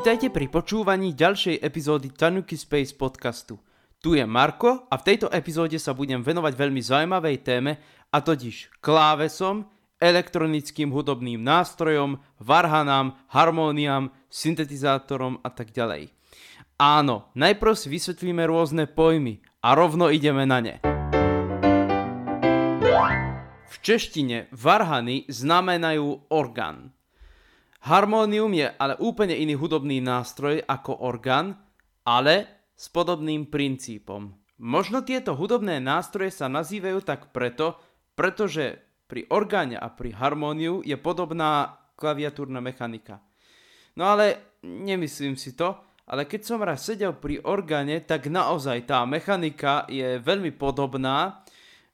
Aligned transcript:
Vítajte 0.00 0.32
pri 0.32 0.48
počúvaní 0.48 1.12
ďalšej 1.12 1.60
epizódy 1.60 2.08
Tanuki 2.08 2.56
Space 2.56 2.96
podcastu. 2.96 3.60
Tu 4.00 4.16
je 4.16 4.24
Marko 4.24 4.88
a 4.88 4.96
v 4.96 5.04
tejto 5.12 5.28
epizóde 5.28 5.76
sa 5.76 5.92
budem 5.92 6.24
venovať 6.24 6.56
veľmi 6.56 6.80
zaujímavej 6.80 7.44
téme 7.44 7.76
a 8.08 8.24
totiž 8.24 8.80
klávesom, 8.80 9.68
elektronickým 10.00 10.88
hudobným 10.88 11.44
nástrojom, 11.44 12.16
varhanám, 12.40 13.12
harmóniám, 13.28 14.08
syntetizátorom 14.32 15.36
a 15.44 15.52
tak 15.52 15.68
ďalej. 15.76 16.08
Áno, 16.80 17.28
najprv 17.36 17.76
si 17.76 17.92
vysvetlíme 17.92 18.48
rôzne 18.48 18.88
pojmy 18.88 19.44
a 19.60 19.76
rovno 19.76 20.08
ideme 20.08 20.48
na 20.48 20.64
ne. 20.64 20.74
V 23.68 23.74
češtine 23.84 24.48
varhany 24.48 25.28
znamenajú 25.28 26.32
orgán. 26.32 26.96
Harmonium 27.80 28.52
je 28.52 28.68
ale 28.76 28.94
úplne 29.00 29.32
iný 29.32 29.56
hudobný 29.56 30.04
nástroj 30.04 30.60
ako 30.68 31.00
orgán, 31.00 31.56
ale 32.04 32.68
s 32.76 32.92
podobným 32.92 33.48
princípom. 33.48 34.36
Možno 34.60 35.00
tieto 35.00 35.32
hudobné 35.32 35.80
nástroje 35.80 36.36
sa 36.36 36.52
nazývajú 36.52 37.00
tak 37.00 37.32
preto, 37.32 37.80
pretože 38.12 38.76
pri 39.08 39.24
orgáne 39.32 39.80
a 39.80 39.88
pri 39.88 40.12
harmóniu 40.12 40.84
je 40.84 40.94
podobná 41.00 41.80
klaviatúrna 41.96 42.60
mechanika. 42.60 43.24
No 43.96 44.12
ale 44.12 44.56
nemyslím 44.60 45.40
si 45.40 45.56
to, 45.56 45.80
ale 46.04 46.28
keď 46.28 46.40
som 46.44 46.60
raz 46.60 46.84
sedel 46.84 47.16
pri 47.16 47.40
orgáne, 47.48 48.04
tak 48.04 48.28
naozaj 48.28 48.84
tá 48.84 49.08
mechanika 49.08 49.88
je 49.88 50.20
veľmi 50.20 50.52
podobná 50.52 51.40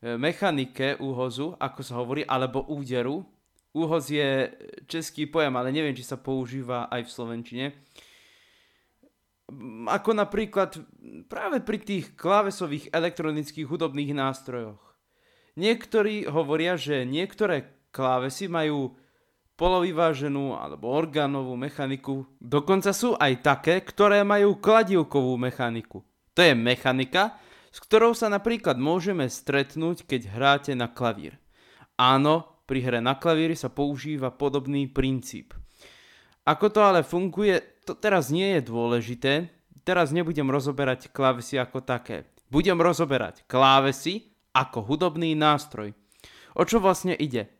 e, 0.02 0.18
mechanike 0.18 0.98
úhozu, 0.98 1.54
ako 1.56 1.80
sa 1.84 2.00
hovorí, 2.00 2.26
alebo 2.26 2.66
úderu, 2.66 3.22
Úhoz 3.76 4.08
je 4.08 4.48
český 4.88 5.28
pojem, 5.28 5.52
ale 5.52 5.68
neviem, 5.68 5.92
či 5.92 6.00
sa 6.00 6.16
používa 6.16 6.88
aj 6.88 7.04
v 7.04 7.12
Slovenčine. 7.12 7.66
Ako 9.92 10.16
napríklad 10.16 10.80
práve 11.28 11.60
pri 11.60 11.78
tých 11.84 12.16
klávesových 12.16 12.88
elektronických 12.88 13.68
hudobných 13.68 14.16
nástrojoch. 14.16 14.80
Niektorí 15.60 16.24
hovoria, 16.24 16.80
že 16.80 17.04
niektoré 17.04 17.68
klávesy 17.92 18.48
majú 18.48 18.96
polovyváženú 19.60 20.56
alebo 20.56 20.92
orgánovú 20.92 21.56
mechaniku. 21.56 22.24
Dokonca 22.40 22.96
sú 22.96 23.12
aj 23.16 23.44
také, 23.44 23.84
ktoré 23.84 24.24
majú 24.24 24.56
kladivkovú 24.56 25.36
mechaniku. 25.36 26.00
To 26.36 26.40
je 26.44 26.52
mechanika, 26.52 27.36
s 27.72 27.80
ktorou 27.80 28.16
sa 28.16 28.32
napríklad 28.32 28.80
môžeme 28.80 29.28
stretnúť, 29.28 30.04
keď 30.08 30.20
hráte 30.32 30.72
na 30.72 30.88
klavír. 30.88 31.40
Áno, 31.96 32.55
pri 32.66 32.82
hre 32.82 32.98
na 32.98 33.14
klavíri 33.14 33.54
sa 33.54 33.70
používa 33.70 34.34
podobný 34.34 34.90
princíp. 34.90 35.54
Ako 36.46 36.70
to 36.70 36.82
ale 36.82 37.06
funguje, 37.06 37.62
to 37.86 37.94
teraz 37.94 38.30
nie 38.34 38.58
je 38.58 38.60
dôležité. 38.66 39.32
Teraz 39.86 40.10
nebudem 40.10 40.50
rozoberať 40.50 41.14
klávesy 41.14 41.62
ako 41.62 41.82
také. 41.82 42.26
Budem 42.50 42.78
rozoberať 42.78 43.46
klávesy 43.46 44.34
ako 44.50 44.82
hudobný 44.82 45.34
nástroj. 45.38 45.94
O 46.58 46.62
čo 46.66 46.82
vlastne 46.82 47.14
ide? 47.14 47.50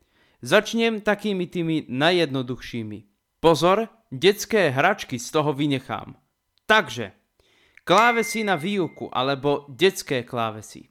Začnem 0.43 1.03
takými 1.03 1.47
tými 1.47 1.87
najjednoduchšími. 1.87 2.99
Pozor, 3.39 3.91
detské 4.11 4.71
hračky 4.75 5.23
z 5.23 5.29
toho 5.31 5.55
vynechám. 5.55 6.19
Takže, 6.67 7.15
klávesy 7.87 8.43
na 8.43 8.59
výuku 8.59 9.07
alebo 9.11 9.71
detské 9.71 10.27
klávesy. 10.27 10.91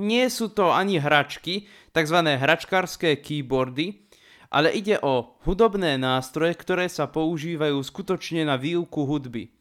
Nie 0.00 0.32
sú 0.32 0.48
to 0.48 0.72
ani 0.72 0.96
hračky, 0.96 1.68
tzv. 1.92 2.18
hračkárske 2.24 3.20
keyboardy, 3.20 4.08
ale 4.48 4.72
ide 4.72 4.96
o 5.00 5.36
hudobné 5.44 6.00
nástroje, 6.00 6.56
ktoré 6.56 6.88
sa 6.88 7.08
používajú 7.08 7.80
skutočne 7.80 8.48
na 8.48 8.56
výuku 8.56 9.04
hudby. 9.04 9.52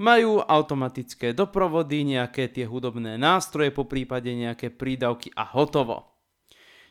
Majú 0.00 0.40
automatické 0.40 1.36
doprovody, 1.36 2.04
nejaké 2.04 2.48
tie 2.48 2.64
hudobné 2.64 3.20
nástroje, 3.20 3.72
po 3.72 3.84
prípade 3.84 4.32
nejaké 4.32 4.72
prídavky 4.72 5.32
a 5.36 5.44
hotovo. 5.52 6.12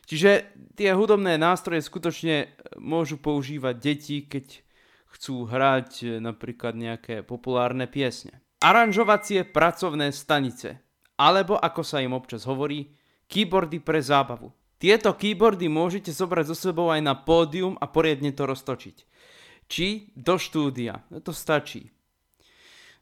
Čiže 0.06 0.54
tie 0.74 0.94
hudobné 0.94 1.38
nástroje 1.38 1.82
skutočne 1.82 2.50
môžu 2.78 3.18
používať 3.18 3.74
deti, 3.78 4.26
keď 4.26 4.62
chcú 5.14 5.46
hrať 5.46 6.22
napríklad 6.22 6.74
nejaké 6.74 7.22
populárne 7.22 7.86
piesne. 7.86 8.42
Aranžovacie 8.62 9.46
pracovné 9.46 10.14
stanice 10.14 10.82
alebo 11.16 11.58
ako 11.58 11.82
sa 11.84 12.00
im 12.00 12.16
občas 12.16 12.44
hovorí, 12.48 12.92
keyboardy 13.28 13.80
pre 13.80 14.00
zábavu. 14.00 14.52
Tieto 14.82 15.14
keyboardy 15.14 15.70
môžete 15.70 16.10
zobrať 16.10 16.50
so 16.50 16.56
sebou 16.58 16.90
aj 16.90 17.00
na 17.00 17.14
pódium 17.14 17.78
a 17.78 17.86
poriadne 17.86 18.34
to 18.34 18.50
roztočiť. 18.50 18.96
Či 19.70 20.10
do 20.18 20.36
štúdia. 20.36 21.06
No 21.06 21.22
to 21.22 21.30
stačí. 21.30 21.94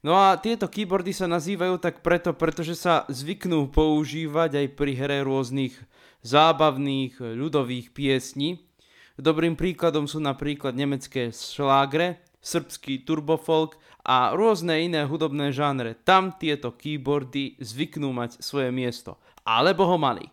No 0.00 0.16
a 0.16 0.36
tieto 0.40 0.68
keyboardy 0.68 1.12
sa 1.12 1.28
nazývajú 1.28 1.76
tak 1.80 2.00
preto, 2.00 2.32
pretože 2.32 2.76
sa 2.76 3.04
zvyknú 3.08 3.68
používať 3.68 4.64
aj 4.64 4.66
pri 4.76 4.92
hre 4.96 5.18
rôznych 5.24 5.76
zábavných 6.24 7.20
ľudových 7.20 7.92
piesní. 7.92 8.64
Dobrým 9.20 9.56
príkladom 9.56 10.08
sú 10.08 10.16
napríklad 10.16 10.72
nemecké 10.72 11.28
šlágre, 11.32 12.20
srbský 12.40 13.04
turbofolk 13.04 13.76
a 14.04 14.32
rôzne 14.32 14.80
iné 14.80 15.04
hudobné 15.04 15.52
žánre. 15.52 15.96
Tam 16.00 16.32
tieto 16.32 16.72
keyboardy 16.72 17.60
zvyknú 17.60 18.10
mať 18.16 18.40
svoje 18.40 18.72
miesto. 18.72 19.20
Alebo 19.44 19.84
ho 19.84 20.00
mali. 20.00 20.24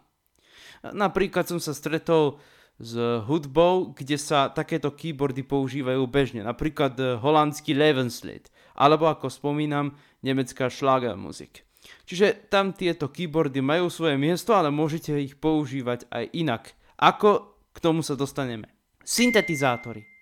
Napríklad 0.83 1.47
som 1.47 1.59
sa 1.59 1.75
stretol 1.75 2.39
s 2.77 2.93
hudbou, 3.27 3.91
kde 3.97 4.15
sa 4.15 4.47
takéto 4.53 4.93
keyboardy 4.93 5.43
používajú 5.43 6.03
bežne. 6.07 6.45
Napríklad 6.45 6.95
holandský 7.19 7.75
Lebenslied. 7.75 8.47
Alebo 8.77 9.09
ako 9.09 9.27
spomínam, 9.27 9.97
nemecká 10.21 10.69
Schlagermusik. 10.69 11.65
Čiže 12.07 12.51
tam 12.51 12.75
tieto 12.75 13.11
keyboardy 13.11 13.59
majú 13.63 13.87
svoje 13.91 14.15
miesto, 14.19 14.55
ale 14.55 14.71
môžete 14.71 15.15
ich 15.17 15.35
používať 15.39 16.07
aj 16.11 16.23
inak. 16.35 16.63
Ako 16.99 17.57
k 17.73 17.77
tomu 17.83 17.99
sa 18.05 18.15
dostaneme? 18.15 18.71
Syntetizátory. 19.03 20.16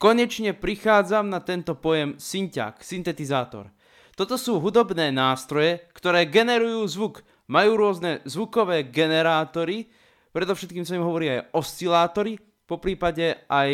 Konečne 0.00 0.56
prichádzam 0.56 1.28
na 1.28 1.44
tento 1.44 1.76
pojem 1.76 2.16
synťák, 2.16 2.80
syntetizátor. 2.80 3.68
Toto 4.16 4.40
sú 4.40 4.56
hudobné 4.56 5.12
nástroje, 5.12 5.84
ktoré 5.92 6.24
generujú 6.24 6.88
zvuk. 6.88 7.14
Majú 7.52 7.76
rôzne 7.76 8.24
zvukové 8.24 8.88
generátory, 8.88 9.92
predovšetkým 10.32 10.88
sa 10.88 10.96
im 10.96 11.04
hovorí 11.04 11.36
aj 11.36 11.52
oscilátory, 11.52 12.40
po 12.64 12.80
prípade 12.80 13.44
aj 13.44 13.70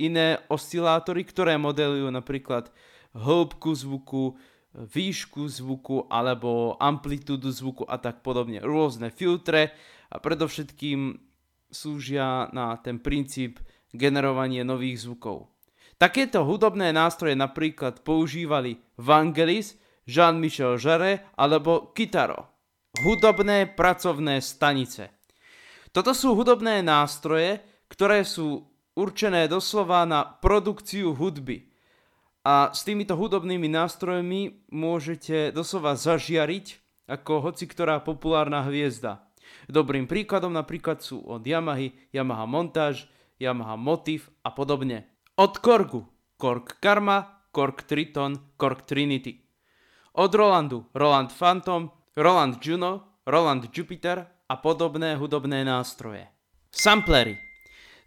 iné 0.00 0.40
oscilátory, 0.48 1.28
ktoré 1.28 1.60
modelujú 1.60 2.08
napríklad 2.08 2.72
hĺbku 3.12 3.76
zvuku, 3.76 4.40
výšku 4.72 5.44
zvuku 5.44 6.08
alebo 6.08 6.80
amplitúdu 6.80 7.52
zvuku 7.52 7.84
a 7.84 8.00
tak 8.00 8.24
podobne. 8.24 8.64
Rôzne 8.64 9.12
filtre 9.12 9.76
a 10.08 10.16
predovšetkým 10.16 11.20
slúžia 11.68 12.48
na 12.56 12.80
ten 12.80 12.96
princíp 12.96 13.60
generovanie 13.94 14.62
nových 14.62 15.06
zvukov. 15.06 15.50
Takéto 16.00 16.48
hudobné 16.48 16.96
nástroje 16.96 17.36
napríklad 17.36 18.00
používali 18.00 18.80
Vangelis, 18.96 19.76
Jean-Michel 20.08 20.80
Jarre 20.80 21.28
alebo 21.36 21.92
Kitaro. 21.92 22.48
Hudobné 23.04 23.68
pracovné 23.68 24.40
stanice. 24.40 25.12
Toto 25.92 26.16
sú 26.16 26.32
hudobné 26.32 26.80
nástroje, 26.80 27.60
ktoré 27.90 28.24
sú 28.24 28.64
určené 28.96 29.46
doslova 29.46 30.06
na 30.08 30.24
produkciu 30.24 31.14
hudby. 31.14 31.68
A 32.46 32.72
s 32.72 32.82
týmito 32.82 33.14
hudobnými 33.14 33.68
nástrojmi 33.68 34.72
môžete 34.72 35.52
doslova 35.52 35.92
zažiariť 35.94 36.80
ako 37.10 37.50
hoci 37.50 37.66
ktorá 37.66 38.00
populárna 38.00 38.62
hviezda. 38.64 39.26
Dobrým 39.66 40.06
príkladom 40.06 40.54
napríklad 40.54 41.02
sú 41.02 41.26
od 41.26 41.42
Yamahy, 41.42 41.90
Yamaha 42.14 42.46
Montage, 42.46 43.10
Yamaha 43.40 43.80
Motiv 43.80 44.28
a 44.44 44.52
podobne. 44.52 45.08
Od 45.40 45.56
Korgu 45.58 46.04
Korg 46.36 46.76
Karma, 46.80 47.48
Korg 47.50 47.82
Triton, 47.88 48.56
Korg 48.60 48.84
Trinity. 48.84 49.40
Od 50.12 50.32
Rolandu 50.34 50.84
Roland 50.92 51.32
Phantom, 51.32 51.90
Roland 52.16 52.60
Juno, 52.60 53.20
Roland 53.24 53.72
Jupiter 53.72 54.28
a 54.48 54.54
podobné 54.60 55.16
hudobné 55.16 55.64
nástroje. 55.64 56.28
Samplery 56.70 57.50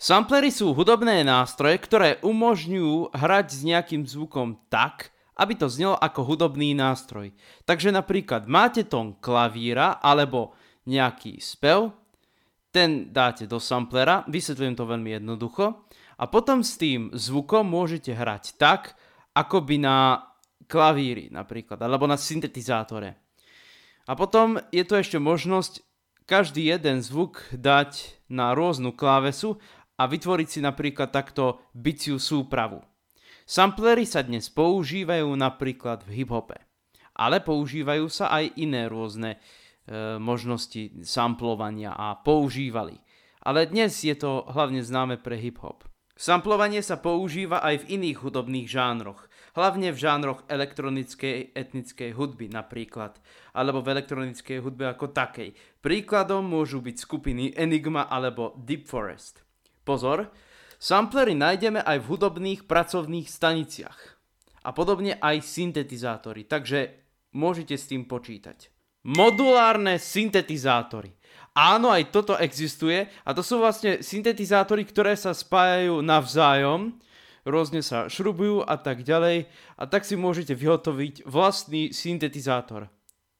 Samplery 0.03 0.51
sú 0.51 0.75
hudobné 0.75 1.23
nástroje, 1.23 1.79
ktoré 1.79 2.19
umožňujú 2.27 3.15
hrať 3.15 3.47
s 3.55 3.59
nejakým 3.63 4.03
zvukom 4.03 4.59
tak, 4.67 5.15
aby 5.39 5.55
to 5.55 5.71
znelo 5.71 5.95
ako 5.95 6.27
hudobný 6.27 6.75
nástroj. 6.75 7.31
Takže 7.63 7.87
napríklad 7.95 8.43
máte 8.43 8.83
tón 8.83 9.15
klavíra 9.23 10.03
alebo 10.03 10.59
nejaký 10.83 11.39
spev, 11.39 11.95
ten 12.73 13.13
dáte 13.13 13.45
do 13.45 13.61
samplera, 13.61 14.25
vysvetlím 14.25 14.73
to 14.73 14.89
veľmi 14.89 15.21
jednoducho, 15.21 15.85
a 16.17 16.25
potom 16.25 16.65
s 16.65 16.75
tým 16.81 17.13
zvukom 17.13 17.69
môžete 17.69 18.17
hrať 18.17 18.57
tak, 18.57 18.97
ako 19.37 19.61
by 19.61 19.75
na 19.77 19.97
klavíri 20.65 21.29
napríklad, 21.29 21.77
alebo 21.77 22.09
na 22.09 22.17
syntetizátore. 22.17 23.17
A 24.09 24.17
potom 24.17 24.59
je 24.73 24.83
tu 24.83 24.97
ešte 24.97 25.21
možnosť 25.21 25.85
každý 26.25 26.71
jeden 26.71 27.03
zvuk 27.03 27.45
dať 27.53 28.19
na 28.31 28.51
rôznu 28.55 28.95
klávesu 28.95 29.59
a 29.99 30.07
vytvoriť 30.09 30.47
si 30.49 30.59
napríklad 30.59 31.11
takto 31.13 31.61
biciu 31.75 32.17
súpravu. 32.17 32.81
Samplery 33.43 34.07
sa 34.07 34.23
dnes 34.23 34.47
používajú 34.47 35.27
napríklad 35.35 36.07
v 36.07 36.23
hip-hope, 36.23 36.55
ale 37.11 37.43
používajú 37.43 38.07
sa 38.07 38.31
aj 38.31 38.55
iné 38.55 38.87
rôzne 38.87 39.35
e, 39.35 39.37
možnosti 40.17 41.03
samplovania 41.03 41.91
a 41.91 42.15
používali. 42.15 42.99
Ale 43.43 43.67
dnes 43.67 43.91
je 44.03 44.15
to 44.15 44.47
hlavne 44.47 44.79
známe 44.79 45.19
pre 45.19 45.35
hip-hop. 45.35 45.83
Samplovanie 46.13 46.79
sa 46.85 47.01
používa 47.01 47.59
aj 47.65 47.83
v 47.83 47.99
iných 47.99 48.21
hudobných 48.21 48.69
žánroch, 48.69 49.27
hlavne 49.57 49.89
v 49.89 49.97
žánroch 49.97 50.45
elektronickej 50.45 51.57
etnickej 51.57 52.13
hudby 52.13 52.53
napríklad, 52.53 53.17
alebo 53.51 53.81
v 53.81 53.97
elektronickej 53.97 54.61
hudbe 54.61 54.93
ako 54.93 55.09
takej. 55.09 55.57
Príkladom 55.81 56.45
môžu 56.45 56.85
byť 56.85 56.95
skupiny 57.01 57.57
Enigma 57.57 58.05
alebo 58.07 58.53
Deep 58.61 58.85
Forest. 58.85 59.41
Pozor, 59.83 60.29
Samplery 60.77 61.33
nájdeme 61.33 61.79
aj 61.81 62.03
v 62.03 62.09
hudobných 62.11 62.61
pracovných 62.69 63.27
staniciach. 63.27 63.99
A 64.63 64.69
podobne 64.71 65.15
aj 65.19 65.43
syntetizátory, 65.43 66.47
takže 66.47 67.03
môžete 67.35 67.75
s 67.75 67.89
tým 67.89 68.07
počítať. 68.07 68.72
Modulárne 69.03 69.99
syntetizátory. 69.99 71.11
Áno, 71.53 71.93
aj 71.93 72.09
toto 72.09 72.33
existuje 72.39 73.05
a 73.21 73.29
to 73.35 73.45
sú 73.45 73.61
vlastne 73.61 74.01
syntetizátory, 74.01 74.87
ktoré 74.89 75.13
sa 75.13 75.37
spájajú 75.37 76.01
navzájom, 76.01 76.97
rôzne 77.45 77.85
sa 77.85 78.09
šrubujú 78.09 78.65
a 78.65 78.79
tak 78.79 79.05
ďalej 79.05 79.45
a 79.77 79.83
tak 79.85 80.07
si 80.07 80.17
môžete 80.17 80.57
vyhotoviť 80.57 81.29
vlastný 81.29 81.93
syntetizátor. 81.93 82.89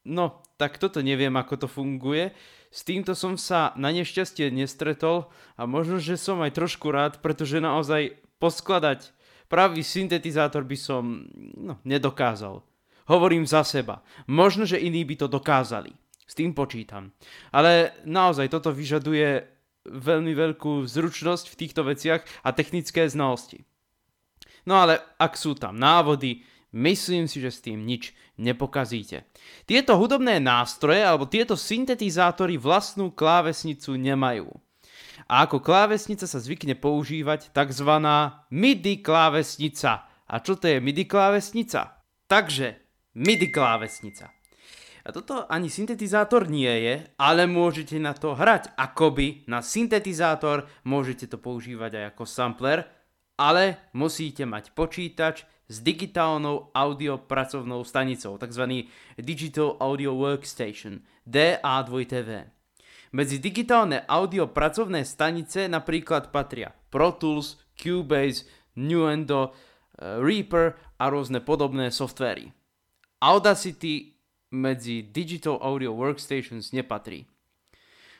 No, 0.03 0.43
tak 0.59 0.77
toto 0.77 0.99
neviem, 0.99 1.33
ako 1.33 1.65
to 1.65 1.67
funguje, 1.71 2.35
s 2.73 2.81
týmto 2.81 3.13
som 3.13 3.37
sa 3.37 3.69
na 3.77 3.93
nešťastie 3.93 4.49
nestretol 4.49 5.29
a 5.53 5.69
možno, 5.69 6.01
že 6.01 6.17
som 6.17 6.41
aj 6.41 6.57
trošku 6.57 6.89
rád, 6.89 7.21
pretože 7.21 7.61
naozaj 7.61 8.17
poskladať 8.41 9.13
pravý 9.45 9.85
syntetizátor 9.85 10.65
by 10.65 10.77
som 10.77 11.29
no, 11.53 11.77
nedokázal. 11.85 12.65
Hovorím 13.09 13.43
za 13.43 13.63
seba. 13.63 14.03
Možno, 14.27 14.63
že 14.63 14.79
iní 14.79 15.03
by 15.03 15.15
to 15.19 15.27
dokázali. 15.27 15.91
S 16.23 16.33
tým 16.39 16.55
počítam. 16.55 17.11
Ale 17.51 17.99
naozaj 18.07 18.47
toto 18.49 18.71
vyžaduje 18.71 19.43
veľmi 19.83 20.31
veľkú 20.31 20.87
zručnosť 20.87 21.51
v 21.51 21.59
týchto 21.59 21.83
veciach 21.83 22.23
a 22.47 22.49
technické 22.55 23.03
znalosti. 23.11 23.67
No 24.63 24.79
ale 24.79 25.03
ak 25.19 25.35
sú 25.35 25.59
tam 25.59 25.75
návody, 25.75 26.47
Myslím 26.73 27.29
si, 27.29 27.37
že 27.37 27.53
s 27.53 27.61
tým 27.61 27.85
nič 27.85 28.17
nepokazíte. 28.41 29.29
Tieto 29.69 29.93
hudobné 29.93 30.41
nástroje 30.41 31.05
alebo 31.05 31.29
tieto 31.29 31.53
syntetizátory 31.53 32.57
vlastnú 32.57 33.13
klávesnicu 33.13 33.93
nemajú. 33.93 34.49
A 35.29 35.45
ako 35.45 35.61
klávesnica 35.61 36.25
sa 36.25 36.41
zvykne 36.41 36.73
používať 36.73 37.53
tzv. 37.53 37.91
MIDI 38.49 39.05
klávesnica. 39.05 40.09
A 40.25 40.35
čo 40.41 40.57
to 40.57 40.65
je 40.65 40.81
MIDI 40.81 41.05
klávesnica? 41.05 42.01
Takže 42.25 42.82
MIDI 43.13 43.53
klávesnica. 43.53 44.33
A 45.03 45.11
toto 45.11 45.43
ani 45.51 45.67
syntetizátor 45.67 46.47
nie 46.47 46.71
je, 46.81 46.95
ale 47.19 47.43
môžete 47.43 47.99
na 47.99 48.15
to 48.15 48.33
hrať. 48.33 48.71
Akoby 48.79 49.43
na 49.51 49.59
syntetizátor 49.59 50.65
môžete 50.87 51.27
to 51.27 51.37
používať 51.37 51.91
aj 51.99 52.05
ako 52.15 52.23
sampler, 52.23 52.87
ale 53.35 53.91
musíte 53.91 54.47
mať 54.47 54.71
počítač 54.71 55.43
s 55.67 55.83
digitálnou 55.83 56.71
audio 56.71 57.19
pracovnou 57.19 57.83
stanicou, 57.83 58.39
tzv. 58.39 58.87
Digital 59.19 59.75
Audio 59.83 60.15
Workstation, 60.15 61.03
DA2TV. 61.27 62.47
Medzi 63.13 63.37
digitálne 63.37 64.09
audio 64.09 64.49
pracovné 64.49 65.05
stanice 65.05 65.69
napríklad 65.69 66.33
patria 66.33 66.73
Pro 66.89 67.13
Tools, 67.13 67.61
Cubase, 67.77 68.49
Nuendo, 68.79 69.53
eh, 69.53 70.17
Reaper 70.17 70.73
a 70.97 71.05
rôzne 71.13 71.43
podobné 71.45 71.93
softvery. 71.93 72.62
Audacity 73.23 74.19
medzi 74.51 75.07
Digital 75.07 75.55
Audio 75.63 75.95
Workstations 75.95 76.75
nepatrí. 76.75 77.23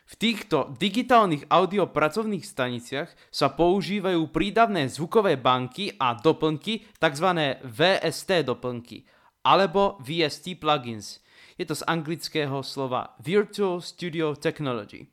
V 0.08 0.14
týchto 0.16 0.72
digitálnych 0.80 1.52
audiopracovných 1.52 2.48
staniciach 2.48 3.12
sa 3.28 3.52
používajú 3.52 4.32
prídavné 4.32 4.88
zvukové 4.88 5.36
banky 5.36 5.92
a 6.00 6.16
doplnky, 6.16 6.88
tzv. 7.04 7.28
VST 7.68 8.48
doplnky, 8.48 9.04
alebo 9.44 10.00
VST 10.00 10.56
plugins. 10.56 11.20
Je 11.60 11.68
to 11.68 11.76
z 11.76 11.84
anglického 11.84 12.64
slova 12.64 13.20
Virtual 13.20 13.84
Studio 13.84 14.40
Technology. 14.40 15.08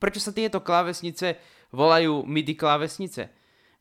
Prečo 0.00 0.24
sa 0.24 0.32
tieto 0.32 0.64
klávesnice 0.64 1.36
volajú 1.68 2.24
MIDI 2.24 2.56
klávesnice? 2.56 3.28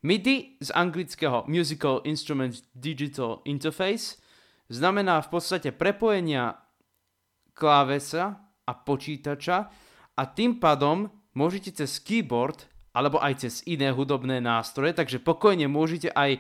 MIDI 0.04 0.60
z 0.60 0.70
anglického 0.76 1.48
Musical 1.48 2.04
Instrument 2.04 2.68
Digital 2.76 3.40
Interface 3.48 4.21
znamená 4.72 5.20
v 5.20 5.30
podstate 5.30 5.76
prepojenia 5.76 6.56
klávesa 7.52 8.40
a 8.64 8.72
počítača 8.72 9.68
a 10.16 10.24
tým 10.32 10.64
pádom 10.64 11.12
môžete 11.36 11.84
cez 11.84 12.00
keyboard 12.00 12.72
alebo 12.92 13.20
aj 13.20 13.48
cez 13.48 13.54
iné 13.68 13.92
hudobné 13.92 14.44
nástroje, 14.44 14.92
takže 14.92 15.24
pokojne 15.24 15.68
môžete 15.72 16.12
aj 16.12 16.36
e, 16.36 16.40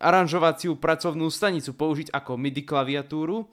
aranžovaciu 0.00 0.76
pracovnú 0.80 1.28
stanicu 1.28 1.76
použiť 1.76 2.08
ako 2.16 2.40
MIDI 2.40 2.64
klaviatúru. 2.64 3.44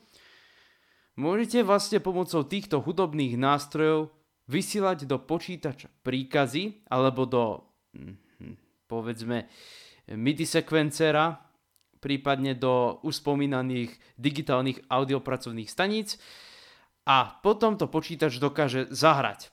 Môžete 1.19 1.68
vlastne 1.68 2.00
pomocou 2.00 2.48
týchto 2.48 2.80
hudobných 2.80 3.36
nástrojov 3.36 4.16
vysielať 4.48 5.04
do 5.04 5.19
počítača 5.19 5.92
príkazy 6.07 6.88
alebo 6.88 7.28
do 7.28 7.44
hm, 7.92 8.16
povedzme 8.88 9.51
MIDI 10.07 10.48
sekvencera, 10.48 11.46
prípadne 12.07 12.56
do 12.56 13.04
už 13.04 13.19
spomínaných 13.19 13.92
digitálnych 14.15 14.88
audiopracovných 14.88 15.68
staníc 15.68 16.15
a 17.04 17.36
potom 17.44 17.75
to 17.75 17.92
počítač 17.92 18.39
dokáže 18.39 18.88
zahrať. 18.88 19.51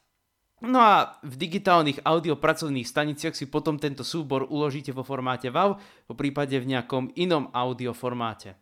No 0.62 0.78
a 0.78 1.18
v 1.26 1.34
digitálnych 1.34 2.06
audiopracovných 2.06 2.86
staniciach 2.86 3.34
si 3.34 3.50
potom 3.50 3.82
tento 3.82 4.06
súbor 4.06 4.46
uložíte 4.46 4.94
vo 4.94 5.02
formáte 5.02 5.50
WAV, 5.50 5.82
po 6.06 6.14
prípade 6.14 6.54
v 6.62 6.70
nejakom 6.70 7.10
inom 7.18 7.50
audio 7.50 7.90
formáte. 7.90 8.54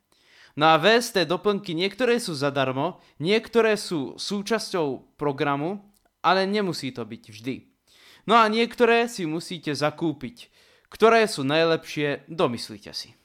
No 0.57 0.73
a 0.73 0.81
VST 0.81 1.29
doplnky 1.29 1.77
niektoré 1.77 2.17
sú 2.17 2.33
zadarmo, 2.33 3.01
niektoré 3.21 3.77
sú 3.77 4.17
súčasťou 4.17 5.21
programu, 5.21 5.85
ale 6.25 6.49
nemusí 6.49 6.97
to 6.97 7.05
byť 7.05 7.23
vždy. 7.29 7.57
No 8.25 8.41
a 8.41 8.49
niektoré 8.49 9.05
si 9.07 9.29
musíte 9.29 9.77
zakúpiť. 9.77 10.49
Ktoré 10.93 11.25
sú 11.25 11.41
najlepšie, 11.45 12.29
domyslite 12.29 12.93
si. 12.93 13.17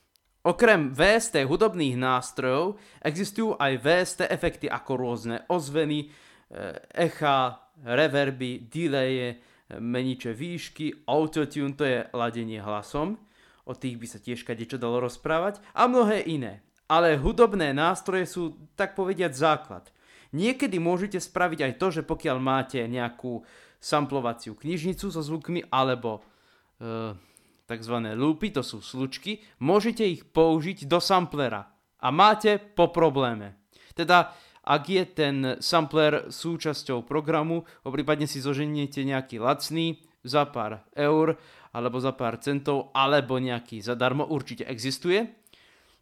Okrem 0.47 0.95
VST 0.95 1.43
hudobných 1.43 1.99
nástrojov 1.99 2.79
existujú 3.03 3.59
aj 3.59 3.83
VST 3.83 4.19
efekty 4.31 4.71
ako 4.71 4.91
rôzne 4.95 5.43
ozveny, 5.51 6.07
eh, 6.07 6.79
echa, 6.95 7.67
reverby, 7.83 8.71
delaye, 8.71 9.43
meniče 9.75 10.31
výšky, 10.31 11.03
autotune, 11.03 11.75
to 11.75 11.83
je 11.83 12.07
ladenie 12.15 12.63
hlasom, 12.63 13.19
o 13.67 13.75
tých 13.75 13.99
by 13.99 14.07
sa 14.07 14.23
tiež 14.23 14.47
kadečo 14.47 14.79
dalo 14.79 15.03
rozprávať, 15.03 15.59
a 15.75 15.91
mnohé 15.91 16.23
iné. 16.23 16.63
Ale 16.87 17.19
hudobné 17.19 17.75
nástroje 17.75 18.31
sú, 18.31 18.55
tak 18.79 18.95
povediať, 18.95 19.35
základ. 19.35 19.91
Niekedy 20.31 20.79
môžete 20.79 21.19
spraviť 21.19 21.59
aj 21.67 21.73
to, 21.75 21.87
že 21.99 22.07
pokiaľ 22.07 22.37
máte 22.39 22.79
nejakú 22.87 23.43
samplovaciu 23.83 24.55
knižnicu 24.55 25.11
so 25.11 25.19
zvukmi, 25.19 25.67
alebo 25.67 26.23
uh, 26.79 27.11
tzv. 27.67 27.95
loopy, 28.15 28.55
to 28.55 28.63
sú 28.63 28.79
slučky, 28.79 29.43
môžete 29.59 30.07
ich 30.07 30.24
použiť 30.25 30.88
do 30.88 31.03
samplera 31.03 31.67
a 32.00 32.07
máte 32.09 32.57
po 32.57 32.89
probléme. 32.89 33.59
Teda 33.93 34.33
ak 34.67 34.83
je 34.91 35.03
ten 35.07 35.36
sampler 35.63 36.27
súčasťou 36.27 37.07
programu, 37.07 37.63
prípadne 37.88 38.27
si 38.27 38.43
zoženiete 38.43 39.00
nejaký 39.07 39.39
lacný 39.39 40.03
za 40.27 40.43
pár 40.43 40.83
eur 40.91 41.39
alebo 41.71 42.03
za 42.03 42.12
pár 42.12 42.41
centov, 42.43 42.91
alebo 42.91 43.39
nejaký 43.39 43.79
zadarmo, 43.79 44.27
určite 44.27 44.65
existuje. 44.65 45.24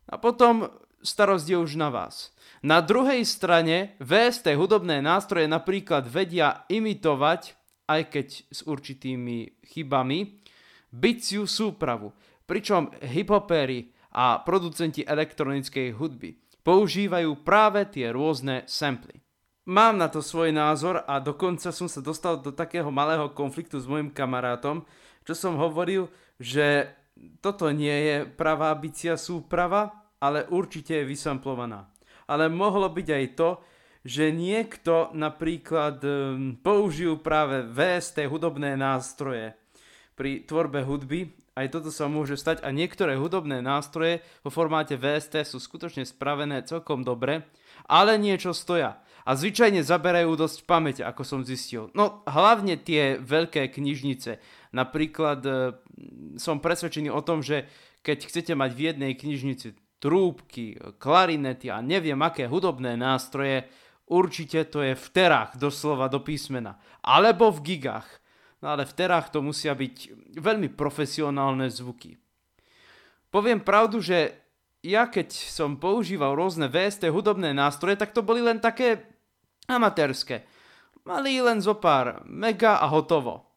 A 0.08 0.16
potom 0.18 0.72
starosť 1.04 1.46
je 1.46 1.58
už 1.60 1.78
na 1.78 1.92
vás. 1.94 2.34
Na 2.66 2.82
druhej 2.82 3.22
strane 3.28 3.94
VST 4.02 4.56
hudobné 4.58 5.04
nástroje 5.04 5.46
napríklad 5.46 6.10
vedia 6.10 6.66
imitovať, 6.72 7.54
aj 7.86 8.02
keď 8.10 8.28
s 8.50 8.60
určitými 8.66 9.62
chybami, 9.62 10.42
biciu 10.96 11.44
súpravu, 11.44 12.16
pričom 12.48 12.92
hiphopery 13.04 13.92
a 14.16 14.40
producenti 14.40 15.04
elektronickej 15.04 15.92
hudby 15.92 16.40
používajú 16.66 17.46
práve 17.46 17.86
tie 17.92 18.10
rôzne 18.10 18.66
samply. 18.66 19.22
Mám 19.66 19.98
na 19.98 20.10
to 20.10 20.22
svoj 20.22 20.54
názor 20.54 21.02
a 21.06 21.18
dokonca 21.22 21.74
som 21.74 21.90
sa 21.90 22.02
dostal 22.02 22.38
do 22.42 22.54
takého 22.54 22.90
malého 22.94 23.34
konfliktu 23.34 23.82
s 23.82 23.90
mojim 23.90 24.14
kamarátom, 24.14 24.86
čo 25.26 25.34
som 25.34 25.58
hovoril, 25.58 26.10
že 26.38 26.90
toto 27.42 27.74
nie 27.74 27.94
je 27.94 28.18
pravá 28.30 28.74
bicia 28.78 29.18
súprava, 29.18 30.14
ale 30.22 30.46
určite 30.54 31.02
je 31.02 31.10
vysamplovaná. 31.10 31.90
Ale 32.30 32.50
mohlo 32.50 32.90
byť 32.90 33.08
aj 33.10 33.26
to, 33.34 33.50
že 34.06 34.30
niekto 34.30 35.10
napríklad 35.18 35.98
um, 36.06 36.54
použijú 36.62 37.26
práve 37.26 37.66
VST 37.66 38.30
hudobné 38.30 38.78
nástroje 38.78 39.58
pri 40.16 40.48
tvorbe 40.48 40.84
hudby 40.88 41.32
aj 41.56 41.72
toto 41.72 41.88
sa 41.88 42.12
môže 42.12 42.36
stať 42.36 42.68
a 42.68 42.70
niektoré 42.76 43.16
hudobné 43.16 43.64
nástroje 43.64 44.20
vo 44.44 44.52
formáte 44.52 45.00
VST 45.00 45.48
sú 45.48 45.64
skutočne 45.64 46.04
spravené 46.04 46.60
celkom 46.68 47.00
dobre, 47.00 47.48
ale 47.88 48.20
niečo 48.20 48.52
stoja. 48.52 49.00
A 49.24 49.40
zvyčajne 49.40 49.80
zaberajú 49.80 50.36
dosť 50.36 50.68
pamäť, 50.68 51.08
ako 51.08 51.24
som 51.24 51.42
zistil. 51.48 51.90
No 51.96 52.28
hlavne 52.28 52.76
tie 52.76 53.18
veľké 53.24 53.72
knižnice. 53.72 54.38
Napríklad 54.76 55.40
e, 55.48 55.52
som 56.36 56.60
presvedčený 56.60 57.10
o 57.10 57.24
tom, 57.24 57.40
že 57.40 57.72
keď 58.04 58.18
chcete 58.28 58.54
mať 58.54 58.72
v 58.76 58.84
jednej 58.92 59.14
knižnici 59.16 59.80
trúbky, 60.04 60.76
klarinety 61.00 61.72
a 61.72 61.80
neviem 61.80 62.20
aké 62.20 62.52
hudobné 62.52 63.00
nástroje, 63.00 63.66
určite 64.12 64.68
to 64.68 64.84
je 64.84 64.94
v 64.94 65.08
terách 65.16 65.56
doslova 65.56 66.12
do 66.12 66.20
písmena. 66.20 66.78
Alebo 67.00 67.48
v 67.50 67.64
gigách. 67.64 68.25
No 68.66 68.74
ale 68.74 68.90
v 68.90 68.98
terách 68.98 69.30
to 69.30 69.46
musia 69.46 69.78
byť 69.78 70.10
veľmi 70.42 70.74
profesionálne 70.74 71.70
zvuky. 71.70 72.18
Poviem 73.30 73.62
pravdu, 73.62 74.02
že 74.02 74.42
ja 74.82 75.06
keď 75.06 75.30
som 75.30 75.78
používal 75.78 76.34
rôzne 76.34 76.66
VST 76.66 77.06
hudobné 77.14 77.54
nástroje, 77.54 77.94
tak 77.94 78.10
to 78.10 78.26
boli 78.26 78.42
len 78.42 78.58
také 78.58 79.06
amatérske. 79.70 80.50
Mali 81.06 81.38
len 81.46 81.62
zo 81.62 81.78
pár 81.78 82.26
mega 82.26 82.82
a 82.82 82.90
hotovo. 82.90 83.54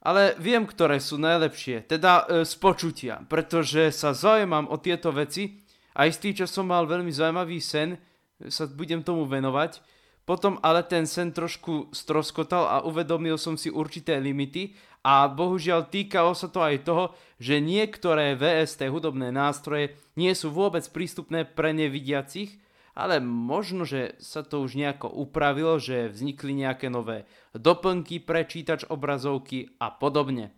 Ale 0.00 0.32
viem, 0.40 0.64
ktoré 0.64 1.04
sú 1.04 1.20
najlepšie, 1.20 1.84
teda 1.84 2.24
e, 2.24 2.48
z 2.48 2.54
počutia, 2.56 3.20
pretože 3.28 3.92
sa 3.92 4.16
zaujímam 4.16 4.72
o 4.72 4.80
tieto 4.80 5.12
veci 5.12 5.60
a 5.92 6.08
istý 6.08 6.32
čas 6.32 6.48
som 6.48 6.64
mal 6.64 6.88
veľmi 6.88 7.12
zaujímavý 7.12 7.60
sen, 7.60 8.00
sa 8.48 8.64
budem 8.64 9.04
tomu 9.04 9.28
venovať, 9.28 9.84
potom 10.26 10.58
ale 10.60 10.82
ten 10.82 11.06
sen 11.06 11.30
trošku 11.30 11.94
stroskotal 11.94 12.66
a 12.66 12.76
uvedomil 12.82 13.38
som 13.38 13.54
si 13.54 13.70
určité 13.70 14.18
limity 14.18 14.74
a 15.06 15.30
bohužiaľ 15.30 15.86
týkalo 15.86 16.34
sa 16.34 16.50
to 16.50 16.60
aj 16.60 16.82
toho, 16.82 17.14
že 17.38 17.62
niektoré 17.62 18.34
VST 18.34 18.90
hudobné 18.90 19.30
nástroje 19.30 19.94
nie 20.18 20.34
sú 20.34 20.50
vôbec 20.50 20.82
prístupné 20.90 21.46
pre 21.46 21.70
nevidiacich 21.70 22.58
ale 22.96 23.20
možno, 23.20 23.84
že 23.84 24.16
sa 24.24 24.40
to 24.40 24.64
už 24.64 24.72
nejako 24.72 25.12
upravilo, 25.12 25.76
že 25.76 26.08
vznikli 26.08 26.56
nejaké 26.56 26.88
nové 26.88 27.28
doplnky 27.52 28.24
pre 28.24 28.48
čítač 28.48 28.88
obrazovky 28.88 29.76
a 29.76 29.92
podobne. 29.92 30.56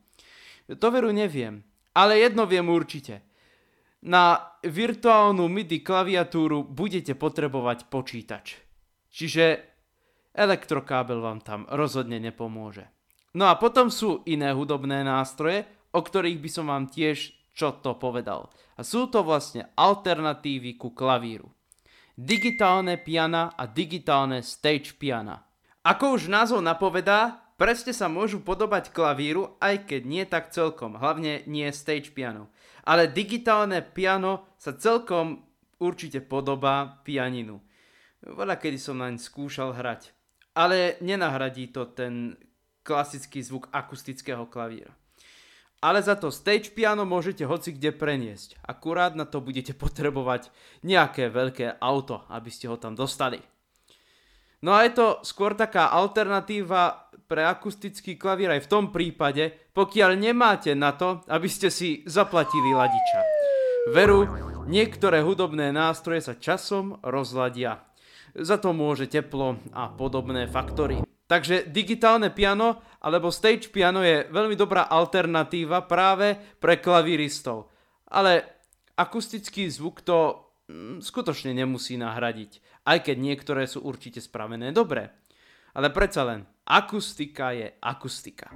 To 0.71 0.87
veru 0.95 1.11
neviem, 1.11 1.67
ale 1.99 2.23
jedno 2.23 2.47
viem 2.47 2.71
určite. 2.71 3.27
Na 4.07 4.55
virtuálnu 4.63 5.51
MIDI 5.51 5.83
klaviatúru 5.83 6.63
budete 6.63 7.19
potrebovať 7.19 7.91
počítač. 7.91 8.68
Čiže 9.19 9.59
elektrokábel 10.31 11.19
vám 11.19 11.43
tam 11.43 11.67
rozhodne 11.75 12.23
nepomôže. 12.23 12.87
No 13.35 13.51
a 13.51 13.59
potom 13.59 13.91
sú 13.91 14.23
iné 14.31 14.55
hudobné 14.55 15.03
nástroje, 15.03 15.67
o 15.91 15.99
ktorých 15.99 16.39
by 16.39 16.51
som 16.51 16.71
vám 16.71 16.87
tiež 16.87 17.35
čo 17.59 17.75
to 17.83 17.99
povedal. 17.99 18.55
A 18.79 18.87
sú 18.87 19.11
to 19.11 19.27
vlastne 19.27 19.67
alternatívy 19.75 20.79
ku 20.79 20.95
klavíru 20.95 21.51
digitálne 22.19 22.99
piana 22.99 23.55
a 23.55 23.71
digitálne 23.71 24.43
stage 24.43 24.99
piana. 24.99 25.47
Ako 25.87 26.19
už 26.19 26.27
názov 26.27 26.67
napovedá, 26.67 27.55
presne 27.55 27.95
sa 27.95 28.11
môžu 28.11 28.43
podobať 28.43 28.91
klavíru, 28.91 29.55
aj 29.63 29.87
keď 29.87 30.03
nie 30.03 30.27
tak 30.27 30.51
celkom, 30.51 30.99
hlavne 30.99 31.47
nie 31.47 31.71
stage 31.71 32.11
piano. 32.11 32.51
Ale 32.83 33.07
digitálne 33.07 33.87
piano 33.87 34.51
sa 34.59 34.75
celkom 34.75 35.47
určite 35.79 36.19
podobá 36.19 36.99
pianinu. 37.07 37.63
Veľa 38.25 38.59
kedy 38.59 38.79
som 38.81 38.99
naň 38.99 39.21
skúšal 39.21 39.75
hrať. 39.75 40.11
Ale 40.59 40.99
nenahradí 41.05 41.71
to 41.71 41.87
ten 41.95 42.35
klasický 42.83 43.45
zvuk 43.45 43.71
akustického 43.71 44.49
klavíra 44.51 44.91
ale 45.79 46.03
za 46.03 46.19
to 46.19 46.35
stage 46.35 46.75
piano 46.75 47.07
môžete 47.07 47.47
hoci 47.47 47.75
kde 47.75 47.95
preniesť. 47.95 48.59
Akurát 48.67 49.15
na 49.15 49.23
to 49.23 49.39
budete 49.39 49.79
potrebovať 49.79 50.51
nejaké 50.83 51.31
veľké 51.31 51.79
auto, 51.79 52.27
aby 52.31 52.51
ste 52.51 52.67
ho 52.67 52.77
tam 52.79 52.99
dostali. 52.99 53.39
No 54.59 54.75
a 54.75 54.83
je 54.83 54.93
to 54.99 55.07
skôr 55.23 55.55
taká 55.55 55.95
alternatíva 55.95 57.15
pre 57.31 57.47
akustický 57.47 58.19
klavír 58.19 58.51
aj 58.51 58.67
v 58.67 58.71
tom 58.71 58.85
prípade, 58.91 59.71
pokiaľ 59.71 60.19
nemáte 60.19 60.75
na 60.75 60.99
to, 60.99 61.23
aby 61.31 61.47
ste 61.47 61.71
si 61.71 62.03
zaplatili 62.11 62.75
ladiča. 62.75 63.21
Veru, 63.95 64.27
niektoré 64.67 65.23
hudobné 65.23 65.71
nástroje 65.71 66.27
sa 66.27 66.35
časom 66.35 66.99
rozladia. 67.07 67.88
Za 68.39 68.63
to 68.63 68.71
môže 68.71 69.11
teplo 69.11 69.59
a 69.75 69.91
podobné 69.91 70.47
faktory. 70.47 71.03
Takže 71.29 71.69
digitálne 71.69 72.31
piano 72.31 72.81
alebo 73.03 73.35
stage 73.35 73.69
piano 73.69 74.01
je 74.01 74.31
veľmi 74.31 74.55
dobrá 74.55 74.87
alternatíva 74.87 75.85
práve 75.85 76.39
pre 76.57 76.79
klavíristov. 76.79 77.69
Ale 78.09 78.63
akustický 78.97 79.69
zvuk 79.69 80.01
to 80.07 80.49
mm, 80.71 81.05
skutočne 81.05 81.53
nemusí 81.53 81.99
nahradiť, 82.01 82.83
aj 82.89 82.99
keď 83.11 83.17
niektoré 83.19 83.67
sú 83.69 83.85
určite 83.85 84.23
spravené 84.23 84.73
dobre. 84.73 85.11
Ale 85.77 85.93
predsa 85.93 86.25
len, 86.25 86.47
akustika 86.65 87.53
je 87.53 87.77
akustika. 87.77 88.49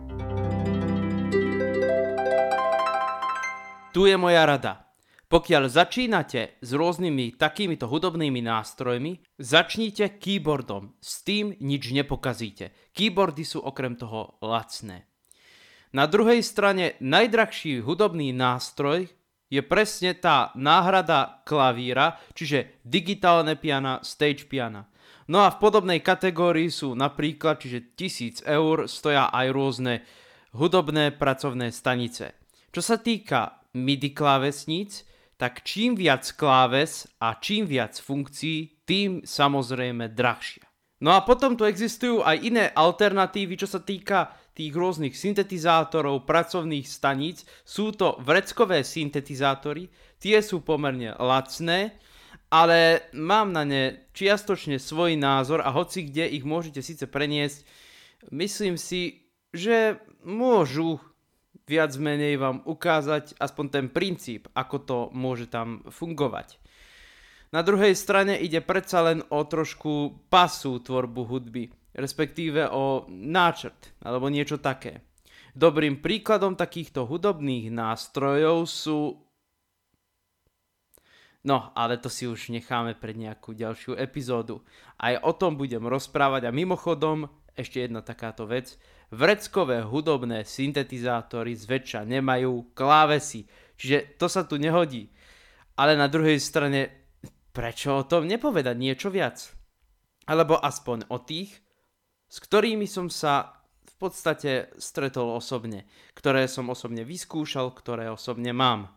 Tu 3.93 4.09
je 4.09 4.17
moja 4.17 4.49
rada. 4.49 4.92
Pokiaľ 5.33 5.65
začínate 5.73 6.61
s 6.61 6.71
rôznymi 6.77 7.41
takýmito 7.41 7.89
hudobnými 7.89 8.45
nástrojmi, 8.45 9.41
začnite 9.41 10.21
keyboardom. 10.21 10.93
S 11.01 11.25
tým 11.25 11.57
nič 11.57 11.89
nepokazíte. 11.89 12.93
Keyboardy 12.93 13.41
sú 13.41 13.65
okrem 13.65 13.97
toho 13.97 14.37
lacné. 14.45 15.09
Na 15.97 16.05
druhej 16.05 16.45
strane 16.45 17.01
najdrahší 17.01 17.81
hudobný 17.81 18.37
nástroj 18.37 19.09
je 19.49 19.65
presne 19.65 20.13
tá 20.13 20.53
náhrada 20.53 21.41
klavíra, 21.49 22.21
čiže 22.37 22.85
digitálne 22.85 23.57
piana, 23.57 24.05
stage 24.05 24.45
piana. 24.53 24.85
No 25.33 25.49
a 25.49 25.49
v 25.49 25.65
podobnej 25.65 26.05
kategórii 26.05 26.69
sú 26.69 26.93
napríklad, 26.93 27.57
čiže 27.57 27.97
1000 27.97 28.45
eur 28.45 28.85
stoja 28.85 29.33
aj 29.33 29.49
rôzne 29.49 30.05
hudobné 30.53 31.09
pracovné 31.17 31.73
stanice. 31.73 32.37
Čo 32.69 32.85
sa 32.85 33.01
týka 33.01 33.65
MIDI 33.73 34.13
klávesníc, 34.13 35.09
tak 35.43 35.67
čím 35.67 35.99
viac 35.99 36.23
kláves 36.39 37.11
a 37.19 37.35
čím 37.35 37.67
viac 37.67 37.99
funkcií, 37.99 38.87
tým 38.87 39.27
samozrejme 39.27 40.15
drahšia. 40.15 40.63
No 41.03 41.19
a 41.19 41.27
potom 41.27 41.59
tu 41.59 41.67
existujú 41.67 42.23
aj 42.23 42.47
iné 42.47 42.71
alternatívy, 42.71 43.59
čo 43.59 43.67
sa 43.67 43.83
týka 43.83 44.31
tých 44.55 44.71
rôznych 44.71 45.19
syntetizátorov, 45.19 46.31
pracovných 46.31 46.87
staníc. 46.87 47.43
Sú 47.67 47.91
to 47.91 48.23
vreckové 48.23 48.87
syntetizátory, 48.87 49.91
tie 50.23 50.39
sú 50.39 50.63
pomerne 50.63 51.19
lacné, 51.19 51.99
ale 52.55 53.11
mám 53.11 53.51
na 53.51 53.67
ne 53.67 54.07
čiastočne 54.15 54.79
svoj 54.79 55.19
názor 55.19 55.67
a 55.67 55.75
hoci 55.75 56.07
kde 56.07 56.39
ich 56.39 56.47
môžete 56.47 56.79
síce 56.87 57.11
preniesť, 57.11 57.67
myslím 58.31 58.79
si, 58.79 59.27
že 59.51 59.99
môžu 60.23 61.03
viac 61.67 61.93
menej 61.99 62.39
vám 62.39 62.63
ukázať 62.67 63.39
aspoň 63.39 63.67
ten 63.71 63.87
princíp, 63.89 64.51
ako 64.53 64.77
to 64.83 64.99
môže 65.15 65.49
tam 65.49 65.87
fungovať. 65.87 66.59
Na 67.53 67.61
druhej 67.61 67.93
strane 67.93 68.41
ide 68.41 68.65
predsa 68.65 69.05
len 69.05 69.21
o 69.29 69.45
trošku 69.45 70.25
pasu 70.33 70.81
tvorbu 70.81 71.23
hudby, 71.29 71.69
respektíve 71.93 72.65
o 72.73 73.05
náčrt 73.13 74.01
alebo 74.01 74.33
niečo 74.33 74.57
také. 74.57 75.05
Dobrým 75.53 76.01
príkladom 76.01 76.57
takýchto 76.57 77.05
hudobných 77.05 77.69
nástrojov 77.69 78.65
sú... 78.65 79.21
No, 81.45 81.75
ale 81.77 82.01
to 82.01 82.09
si 82.09 82.25
už 82.25 82.49
necháme 82.49 82.97
pre 82.97 83.13
nejakú 83.13 83.53
ďalšiu 83.53 84.01
epizódu. 84.01 84.65
Aj 84.97 85.21
o 85.21 85.37
tom 85.37 85.61
budem 85.61 85.85
rozprávať 85.85 86.49
a 86.49 86.55
mimochodom, 86.55 87.29
ešte 87.53 87.85
jedna 87.85 88.01
takáto 88.01 88.49
vec, 88.49 88.81
vreckové 89.13 89.85
hudobné 89.85 90.49
syntetizátory 90.49 91.53
zväčša 91.53 92.09
nemajú 92.09 92.73
klávesy, 92.73 93.45
čiže 93.77 94.17
to 94.17 94.27
sa 94.27 94.49
tu 94.49 94.57
nehodí. 94.57 95.13
Ale 95.77 95.97
na 95.97 96.09
druhej 96.09 96.41
strane, 96.41 97.13
prečo 97.53 98.01
o 98.01 98.09
tom 98.09 98.25
nepovedať 98.25 98.77
niečo 98.77 99.13
viac? 99.13 99.53
Alebo 100.25 100.57
aspoň 100.57 101.13
o 101.13 101.21
tých, 101.21 101.61
s 102.29 102.37
ktorými 102.41 102.89
som 102.89 103.13
sa 103.13 103.61
v 103.85 103.95
podstate 104.01 104.73
stretol 104.81 105.37
osobne, 105.37 105.85
ktoré 106.17 106.49
som 106.49 106.73
osobne 106.73 107.05
vyskúšal, 107.05 107.77
ktoré 107.77 108.09
osobne 108.09 108.57
mám. 108.57 108.89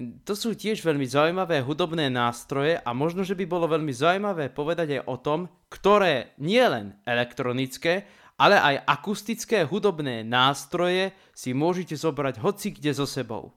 To 0.00 0.32
sú 0.32 0.56
tiež 0.56 0.80
veľmi 0.80 1.04
zaujímavé 1.04 1.60
hudobné 1.60 2.08
nástroje 2.08 2.80
a 2.80 2.90
možno, 2.96 3.20
že 3.20 3.36
by 3.36 3.44
bolo 3.44 3.68
veľmi 3.68 3.92
zaujímavé 3.92 4.48
povedať 4.48 4.96
aj 4.96 5.02
o 5.06 5.16
tom, 5.20 5.40
ktoré 5.68 6.32
nielen 6.40 6.96
elektronické, 7.04 8.08
ale 8.40 8.56
aj 8.56 8.88
akustické 8.88 9.68
hudobné 9.68 10.24
nástroje 10.24 11.12
si 11.36 11.52
môžete 11.52 11.92
zobrať 11.92 12.40
hoci 12.40 12.72
kde 12.72 12.96
so 12.96 13.04
sebou. 13.04 13.52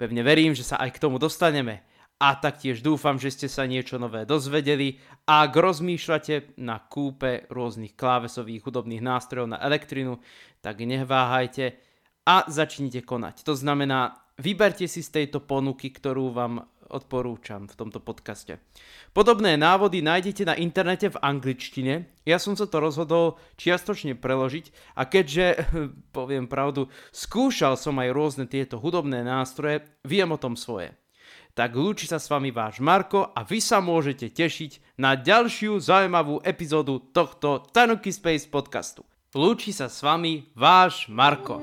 Pevne 0.00 0.24
verím, 0.24 0.56
že 0.56 0.64
sa 0.64 0.80
aj 0.80 0.96
k 0.96 1.02
tomu 1.04 1.20
dostaneme. 1.20 1.84
A 2.18 2.34
taktiež 2.34 2.82
dúfam, 2.82 3.14
že 3.14 3.30
ste 3.30 3.46
sa 3.46 3.68
niečo 3.68 3.94
nové 4.00 4.26
dozvedeli. 4.26 4.98
A 5.28 5.46
ak 5.46 5.54
rozmýšľate 5.54 6.58
na 6.58 6.82
kúpe 6.82 7.46
rôznych 7.46 7.94
klávesových 7.94 8.64
hudobných 8.66 9.04
nástrojov 9.04 9.54
na 9.54 9.62
elektrinu, 9.62 10.18
tak 10.58 10.82
neváhajte 10.82 11.78
a 12.26 12.42
začnite 12.50 13.06
konať. 13.06 13.46
To 13.46 13.54
znamená, 13.54 14.18
vyberte 14.34 14.90
si 14.90 15.04
z 15.04 15.14
tejto 15.14 15.46
ponuky, 15.46 15.94
ktorú 15.94 16.34
vám 16.34 16.66
odporúčam 16.88 17.68
v 17.68 17.74
tomto 17.78 18.00
podcaste. 18.02 18.60
Podobné 19.12 19.56
návody 19.56 20.00
nájdete 20.00 20.42
na 20.48 20.54
internete 20.56 21.12
v 21.12 21.20
angličtine. 21.20 22.08
Ja 22.24 22.36
som 22.36 22.56
sa 22.56 22.68
to 22.68 22.82
rozhodol 22.82 23.36
čiastočne 23.60 24.16
preložiť 24.16 24.96
a 24.96 25.08
keďže, 25.08 25.46
poviem 26.16 26.48
pravdu, 26.48 26.92
skúšal 27.12 27.76
som 27.76 27.96
aj 28.00 28.10
rôzne 28.12 28.44
tieto 28.48 28.80
hudobné 28.80 29.24
nástroje, 29.24 29.84
viem 30.04 30.28
o 30.28 30.40
tom 30.40 30.56
svoje. 30.56 30.92
Tak 31.58 31.74
lúči 31.74 32.06
sa 32.06 32.22
s 32.22 32.30
vami 32.30 32.54
váš 32.54 32.78
Marko 32.78 33.34
a 33.34 33.42
vy 33.42 33.58
sa 33.58 33.82
môžete 33.82 34.30
tešiť 34.30 34.94
na 35.02 35.18
ďalšiu 35.18 35.82
zaujímavú 35.82 36.38
epizódu 36.46 37.02
tohto 37.10 37.66
Tanuki 37.74 38.14
Space 38.14 38.46
podcastu. 38.46 39.02
Lúči 39.34 39.74
sa 39.74 39.90
s 39.90 39.98
vami 40.00 40.54
váš 40.54 41.10
Marko. 41.10 41.58